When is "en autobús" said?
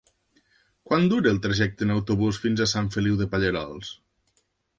1.87-2.41